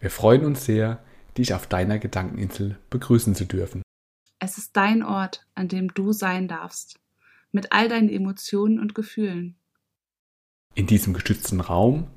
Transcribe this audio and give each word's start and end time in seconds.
Wir 0.00 0.10
freuen 0.10 0.44
uns 0.44 0.64
sehr, 0.64 1.02
dich 1.36 1.54
auf 1.54 1.66
deiner 1.66 1.98
Gedankeninsel 1.98 2.78
begrüßen 2.90 3.34
zu 3.34 3.44
dürfen. 3.44 3.82
Es 4.38 4.58
ist 4.58 4.76
dein 4.76 5.02
Ort, 5.02 5.46
an 5.54 5.68
dem 5.68 5.92
du 5.94 6.12
sein 6.12 6.46
darfst, 6.46 7.00
mit 7.50 7.72
all 7.72 7.88
deinen 7.88 8.08
Emotionen 8.08 8.78
und 8.78 8.94
Gefühlen. 8.94 9.56
In 10.74 10.86
diesem 10.86 11.12
geschützten 11.12 11.60
Raum 11.60 12.08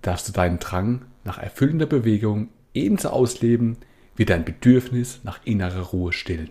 darfst 0.00 0.28
du 0.28 0.32
deinen 0.32 0.58
Drang 0.58 1.04
nach 1.24 1.38
erfüllender 1.38 1.86
Bewegung 1.86 2.48
ebenso 2.72 3.10
ausleben 3.10 3.78
wie 4.14 4.24
dein 4.24 4.44
Bedürfnis 4.44 5.20
nach 5.24 5.44
innerer 5.44 5.82
Ruhe 5.82 6.12
stillen. 6.12 6.50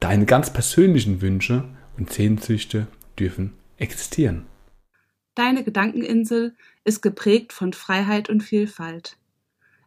Deine 0.00 0.26
ganz 0.26 0.52
persönlichen 0.52 1.22
Wünsche 1.22 1.64
und 1.96 2.12
Sehnsüchte 2.12 2.88
dürfen 3.18 3.54
existieren. 3.78 4.46
Deine 5.34 5.64
Gedankeninsel 5.64 6.54
ist 6.84 7.00
geprägt 7.00 7.52
von 7.54 7.72
Freiheit 7.72 8.28
und 8.28 8.42
Vielfalt. 8.42 9.16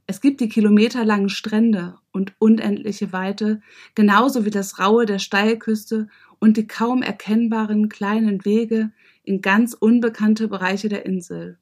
Es 0.09 0.21
gibt 0.21 0.41
die 0.41 0.49
kilometerlangen 0.49 1.29
Strände 1.29 1.99
und 2.11 2.33
unendliche 2.39 3.13
Weite, 3.13 3.61
genauso 3.93 4.43
wie 4.43 4.49
das 4.49 4.79
Raue 4.79 5.05
der 5.05 5.19
Steilküste 5.19 6.07
und 6.39 6.57
die 6.57 6.65
kaum 6.65 7.03
erkennbaren 7.03 7.89
kleinen 7.89 8.43
Wege 8.43 8.89
in 9.23 9.41
ganz 9.41 9.75
unbekannte 9.75 10.47
Bereiche 10.47 10.89
der 10.89 11.05
Insel. 11.05 11.59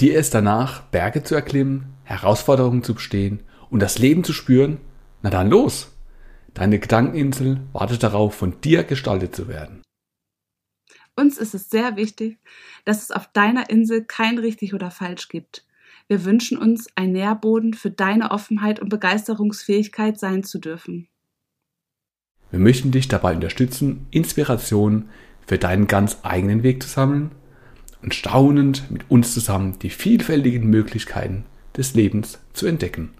Dir 0.00 0.18
ist 0.18 0.34
danach, 0.34 0.82
Berge 0.86 1.22
zu 1.22 1.36
erklimmen, 1.36 1.84
Herausforderungen 2.02 2.82
zu 2.82 2.94
bestehen 2.94 3.44
und 3.70 3.78
das 3.78 4.00
Leben 4.00 4.24
zu 4.24 4.32
spüren? 4.32 4.78
Na 5.22 5.30
dann 5.30 5.50
los! 5.50 5.92
Deine 6.52 6.80
Gedankeninsel 6.80 7.60
wartet 7.72 8.02
darauf, 8.02 8.34
von 8.34 8.60
dir 8.60 8.82
gestaltet 8.82 9.36
zu 9.36 9.46
werden. 9.46 9.82
Uns 11.14 11.38
ist 11.38 11.54
es 11.54 11.70
sehr 11.70 11.94
wichtig, 11.94 12.40
dass 12.84 13.04
es 13.04 13.12
auf 13.12 13.28
deiner 13.28 13.70
Insel 13.70 14.02
kein 14.02 14.38
richtig 14.38 14.74
oder 14.74 14.90
falsch 14.90 15.28
gibt. 15.28 15.64
Wir 16.08 16.24
wünschen 16.24 16.58
uns, 16.58 16.88
ein 16.94 17.12
Nährboden 17.12 17.74
für 17.74 17.90
deine 17.90 18.30
Offenheit 18.30 18.80
und 18.80 18.88
Begeisterungsfähigkeit 18.88 20.18
sein 20.18 20.42
zu 20.42 20.58
dürfen. 20.58 21.08
Wir 22.50 22.58
möchten 22.58 22.90
dich 22.90 23.08
dabei 23.08 23.34
unterstützen, 23.34 24.06
Inspirationen 24.10 25.08
für 25.46 25.58
deinen 25.58 25.86
ganz 25.86 26.18
eigenen 26.22 26.62
Weg 26.62 26.82
zu 26.82 26.88
sammeln 26.88 27.30
und 28.02 28.14
staunend 28.14 28.90
mit 28.90 29.10
uns 29.10 29.32
zusammen 29.32 29.78
die 29.78 29.90
vielfältigen 29.90 30.68
Möglichkeiten 30.68 31.44
des 31.76 31.94
Lebens 31.94 32.38
zu 32.52 32.66
entdecken. 32.66 33.14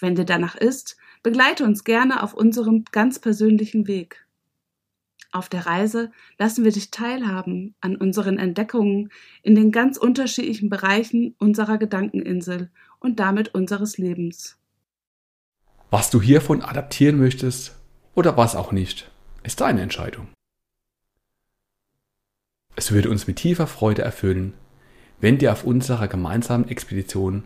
Wenn 0.00 0.16
dir 0.16 0.24
danach 0.24 0.56
ist, 0.56 0.96
begleite 1.22 1.64
uns 1.64 1.84
gerne 1.84 2.22
auf 2.22 2.34
unserem 2.34 2.84
ganz 2.90 3.20
persönlichen 3.20 3.86
Weg. 3.86 4.21
Auf 5.32 5.48
der 5.48 5.64
Reise 5.64 6.12
lassen 6.38 6.62
wir 6.62 6.72
dich 6.72 6.90
teilhaben 6.90 7.74
an 7.80 7.96
unseren 7.96 8.38
Entdeckungen 8.38 9.10
in 9.42 9.54
den 9.54 9.72
ganz 9.72 9.96
unterschiedlichen 9.96 10.68
Bereichen 10.68 11.34
unserer 11.38 11.78
Gedankeninsel 11.78 12.70
und 13.00 13.18
damit 13.18 13.54
unseres 13.54 13.96
Lebens. 13.96 14.58
Was 15.90 16.10
du 16.10 16.20
hiervon 16.20 16.60
adaptieren 16.60 17.18
möchtest 17.18 17.78
oder 18.14 18.36
was 18.36 18.54
auch 18.54 18.72
nicht, 18.72 19.10
ist 19.42 19.62
deine 19.62 19.80
Entscheidung. 19.80 20.28
Es 22.76 22.92
würde 22.92 23.10
uns 23.10 23.26
mit 23.26 23.36
tiefer 23.36 23.66
Freude 23.66 24.02
erfüllen, 24.02 24.52
wenn 25.20 25.38
dir 25.38 25.52
auf 25.52 25.64
unserer 25.64 26.08
gemeinsamen 26.08 26.68
Expedition 26.68 27.44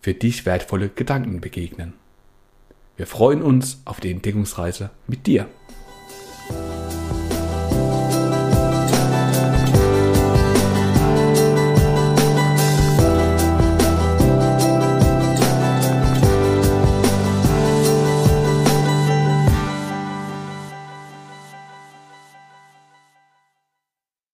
für 0.00 0.14
dich 0.14 0.44
wertvolle 0.44 0.88
Gedanken 0.88 1.40
begegnen. 1.40 1.94
Wir 2.96 3.06
freuen 3.06 3.42
uns 3.42 3.82
auf 3.84 4.00
die 4.00 4.10
Entdeckungsreise 4.10 4.90
mit 5.06 5.26
dir. 5.26 5.48